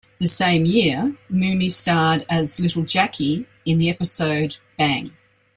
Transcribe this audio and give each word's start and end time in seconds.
The 0.17 0.25
same 0.27 0.65
year, 0.65 1.13
Mumy 1.29 1.69
starred 1.69 2.25
as 2.27 2.59
little 2.59 2.81
Jackie 2.81 3.45
in 3.67 3.77
the 3.77 3.91
episode 3.91 4.57
Bang! 4.75 5.05